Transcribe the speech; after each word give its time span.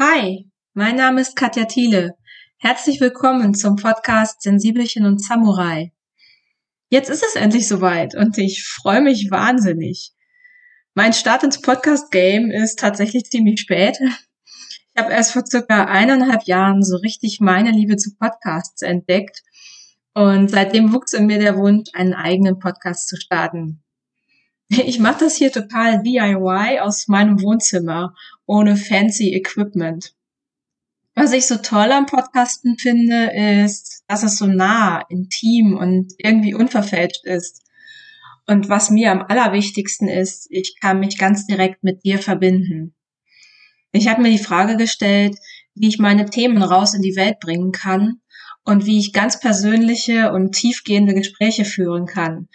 Hi, 0.00 0.48
mein 0.74 0.94
Name 0.94 1.20
ist 1.20 1.34
Katja 1.34 1.64
Thiele. 1.64 2.14
Herzlich 2.58 3.00
willkommen 3.00 3.52
zum 3.54 3.74
Podcast 3.74 4.42
Sensibelchen 4.42 5.04
und 5.06 5.20
Samurai. 5.20 5.92
Jetzt 6.88 7.10
ist 7.10 7.24
es 7.24 7.34
endlich 7.34 7.66
soweit 7.66 8.14
und 8.14 8.38
ich 8.38 8.64
freue 8.64 9.00
mich 9.00 9.32
wahnsinnig. 9.32 10.12
Mein 10.94 11.12
Start 11.14 11.42
ins 11.42 11.60
Podcast-Game 11.60 12.52
ist 12.52 12.78
tatsächlich 12.78 13.24
ziemlich 13.24 13.58
spät. 13.58 13.98
Ich 14.00 15.02
habe 15.02 15.12
erst 15.12 15.32
vor 15.32 15.44
circa 15.44 15.86
eineinhalb 15.86 16.44
Jahren 16.44 16.84
so 16.84 16.98
richtig 16.98 17.40
meine 17.40 17.72
Liebe 17.72 17.96
zu 17.96 18.14
Podcasts 18.14 18.82
entdeckt 18.82 19.42
und 20.14 20.48
seitdem 20.48 20.92
wuchs 20.92 21.12
in 21.12 21.26
mir 21.26 21.40
der 21.40 21.56
Wunsch, 21.56 21.90
einen 21.94 22.14
eigenen 22.14 22.60
Podcast 22.60 23.08
zu 23.08 23.16
starten. 23.16 23.82
Ich 24.68 24.98
mache 24.98 25.20
das 25.20 25.36
hier 25.36 25.50
total 25.50 26.02
DIY 26.02 26.80
aus 26.80 27.08
meinem 27.08 27.40
Wohnzimmer, 27.40 28.14
ohne 28.46 28.76
fancy 28.76 29.32
Equipment. 29.34 30.14
Was 31.14 31.32
ich 31.32 31.46
so 31.46 31.56
toll 31.56 31.90
am 31.90 32.06
Podcasten 32.06 32.76
finde, 32.78 33.32
ist, 33.64 34.04
dass 34.08 34.22
es 34.22 34.36
so 34.36 34.46
nah, 34.46 35.00
intim 35.08 35.76
und 35.76 36.12
irgendwie 36.18 36.54
unverfälscht 36.54 37.24
ist. 37.24 37.62
Und 38.46 38.68
was 38.68 38.90
mir 38.90 39.10
am 39.10 39.22
allerwichtigsten 39.22 40.06
ist, 40.08 40.46
ich 40.50 40.76
kann 40.80 41.00
mich 41.00 41.18
ganz 41.18 41.46
direkt 41.46 41.82
mit 41.82 42.04
dir 42.04 42.18
verbinden. 42.18 42.94
Ich 43.92 44.06
habe 44.06 44.22
mir 44.22 44.30
die 44.30 44.38
Frage 44.38 44.76
gestellt, 44.76 45.36
wie 45.74 45.88
ich 45.88 45.98
meine 45.98 46.26
Themen 46.26 46.62
raus 46.62 46.94
in 46.94 47.02
die 47.02 47.16
Welt 47.16 47.40
bringen 47.40 47.72
kann 47.72 48.20
und 48.64 48.86
wie 48.86 48.98
ich 48.98 49.12
ganz 49.12 49.40
persönliche 49.40 50.32
und 50.32 50.52
tiefgehende 50.52 51.14
Gespräche 51.14 51.64
führen 51.64 52.06
kann, 52.06 52.48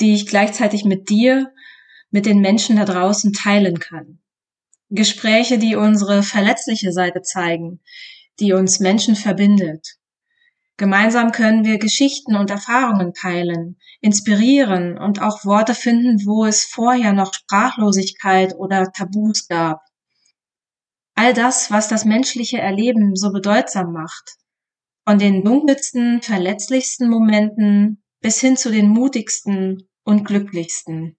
die 0.00 0.14
ich 0.14 0.26
gleichzeitig 0.26 0.84
mit 0.84 1.08
dir, 1.08 1.52
mit 2.10 2.26
den 2.26 2.40
Menschen 2.40 2.76
da 2.76 2.84
draußen 2.84 3.32
teilen 3.32 3.78
kann. 3.78 4.20
Gespräche, 4.90 5.58
die 5.58 5.76
unsere 5.76 6.22
verletzliche 6.22 6.92
Seite 6.92 7.22
zeigen, 7.22 7.80
die 8.40 8.52
uns 8.52 8.80
Menschen 8.80 9.16
verbindet. 9.16 9.98
Gemeinsam 10.78 11.32
können 11.32 11.64
wir 11.64 11.78
Geschichten 11.78 12.36
und 12.36 12.50
Erfahrungen 12.50 13.12
teilen, 13.12 13.78
inspirieren 14.00 14.96
und 14.96 15.20
auch 15.20 15.44
Worte 15.44 15.74
finden, 15.74 16.24
wo 16.24 16.44
es 16.44 16.64
vorher 16.64 17.12
noch 17.12 17.34
Sprachlosigkeit 17.34 18.54
oder 18.54 18.92
Tabus 18.92 19.48
gab. 19.48 19.80
All 21.16 21.34
das, 21.34 21.72
was 21.72 21.88
das 21.88 22.04
menschliche 22.04 22.58
Erleben 22.58 23.16
so 23.16 23.32
bedeutsam 23.32 23.92
macht. 23.92 24.36
Von 25.04 25.18
den 25.18 25.42
dunkelsten, 25.42 26.22
verletzlichsten 26.22 27.10
Momenten 27.10 28.04
bis 28.20 28.40
hin 28.40 28.56
zu 28.56 28.70
den 28.70 28.88
mutigsten 28.88 29.88
und 30.04 30.24
glücklichsten. 30.24 31.16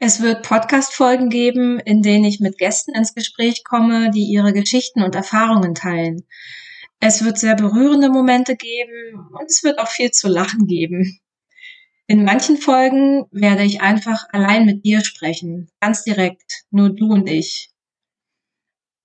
Es 0.00 0.22
wird 0.22 0.46
Podcast-Folgen 0.46 1.28
geben, 1.28 1.80
in 1.80 2.02
denen 2.02 2.24
ich 2.24 2.38
mit 2.38 2.56
Gästen 2.56 2.94
ins 2.94 3.14
Gespräch 3.14 3.64
komme, 3.64 4.10
die 4.10 4.24
ihre 4.24 4.52
Geschichten 4.52 5.02
und 5.02 5.16
Erfahrungen 5.16 5.74
teilen. 5.74 6.24
Es 7.00 7.24
wird 7.24 7.38
sehr 7.38 7.56
berührende 7.56 8.08
Momente 8.08 8.54
geben 8.54 9.28
und 9.32 9.46
es 9.46 9.64
wird 9.64 9.78
auch 9.78 9.88
viel 9.88 10.12
zu 10.12 10.28
lachen 10.28 10.66
geben. 10.66 11.18
In 12.06 12.24
manchen 12.24 12.56
Folgen 12.56 13.26
werde 13.32 13.64
ich 13.64 13.80
einfach 13.80 14.24
allein 14.30 14.64
mit 14.64 14.84
dir 14.84 15.04
sprechen, 15.04 15.68
ganz 15.80 16.04
direkt, 16.04 16.64
nur 16.70 16.90
du 16.90 17.12
und 17.12 17.28
ich. 17.28 17.70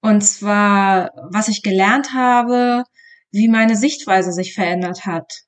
Und 0.01 0.21
zwar, 0.21 1.11
was 1.31 1.47
ich 1.47 1.63
gelernt 1.63 2.13
habe, 2.13 2.83
wie 3.31 3.47
meine 3.47 3.75
Sichtweise 3.75 4.31
sich 4.31 4.53
verändert 4.53 5.05
hat, 5.05 5.43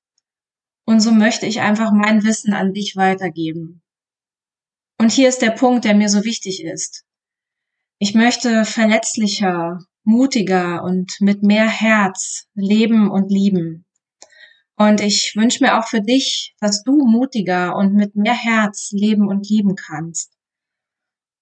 und 0.85 0.99
so 0.99 1.11
möchte 1.11 1.45
ich 1.45 1.61
einfach 1.61 1.91
mein 1.91 2.23
Wissen 2.23 2.53
an 2.53 2.73
dich 2.73 2.95
weitergeben. 2.95 3.81
Und 4.99 5.11
hier 5.11 5.27
ist 5.29 5.41
der 5.41 5.51
Punkt, 5.51 5.85
der 5.85 5.95
mir 5.95 6.09
so 6.09 6.23
wichtig 6.23 6.63
ist. 6.63 7.05
Ich 7.99 8.13
möchte 8.13 8.65
verletzlicher, 8.65 9.79
mutiger 10.03 10.83
und 10.83 11.11
mit 11.19 11.43
mehr 11.43 11.67
Herz 11.67 12.47
leben 12.53 13.09
und 13.09 13.31
lieben. 13.31 13.85
Und 14.77 15.01
ich 15.01 15.33
wünsche 15.35 15.63
mir 15.63 15.79
auch 15.79 15.87
für 15.87 16.01
dich, 16.01 16.55
dass 16.59 16.83
du 16.83 17.05
mutiger 17.05 17.75
und 17.75 17.93
mit 17.93 18.15
mehr 18.15 18.33
Herz 18.33 18.89
leben 18.91 19.27
und 19.27 19.47
lieben 19.49 19.75
kannst. 19.75 20.33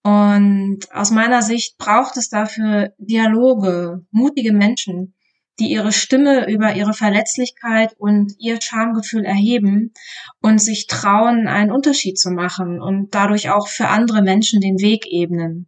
Und 0.04 0.80
aus 0.92 1.12
meiner 1.12 1.42
Sicht 1.42 1.78
braucht 1.78 2.18
es 2.18 2.30
dafür 2.30 2.94
Dialoge, 2.98 4.06
mutige 4.12 4.54
Menschen, 4.54 5.16
die 5.60 5.72
ihre 5.72 5.92
Stimme 5.92 6.50
über 6.50 6.76
ihre 6.76 6.94
Verletzlichkeit 6.94 7.96
und 7.98 8.34
ihr 8.40 8.60
Schamgefühl 8.62 9.24
erheben 9.24 9.94
und 10.42 10.60
sich 10.60 10.88
trauen, 10.88 11.48
einen 11.48 11.72
Unterschied 11.72 12.18
zu 12.18 12.32
machen 12.32 12.82
und 12.82 13.14
dadurch 13.14 13.50
auch 13.50 13.68
für 13.68 13.88
andere 13.88 14.24
Menschen 14.24 14.62
den 14.62 14.80
Weg 14.80 15.06
ebnen. 15.06 15.68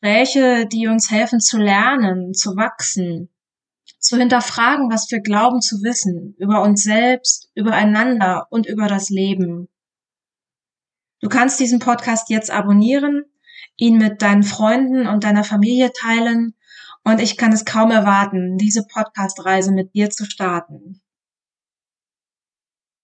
Gespräche, 0.00 0.66
die 0.66 0.86
uns 0.86 1.10
helfen 1.10 1.40
zu 1.40 1.58
lernen, 1.58 2.32
zu 2.32 2.56
wachsen, 2.56 3.28
zu 3.98 4.16
hinterfragen, 4.16 4.90
was 4.90 5.10
wir 5.10 5.20
glauben 5.20 5.60
zu 5.60 5.82
wissen, 5.82 6.34
über 6.38 6.62
uns 6.62 6.82
selbst, 6.82 7.50
übereinander 7.54 8.46
und 8.48 8.66
über 8.66 8.88
das 8.88 9.10
Leben. 9.10 9.68
Du 11.20 11.28
kannst 11.28 11.60
diesen 11.60 11.80
Podcast 11.80 12.30
jetzt 12.30 12.50
abonnieren, 12.50 13.24
ihn 13.76 13.98
mit 13.98 14.22
deinen 14.22 14.42
Freunden 14.42 15.06
und 15.06 15.24
deiner 15.24 15.44
Familie 15.44 15.92
teilen 15.92 16.54
und 17.04 17.20
ich 17.20 17.36
kann 17.36 17.52
es 17.52 17.64
kaum 17.64 17.90
erwarten, 17.90 18.58
diese 18.58 18.86
Podcast-Reise 18.86 19.72
mit 19.72 19.94
dir 19.94 20.10
zu 20.10 20.24
starten. 20.24 21.00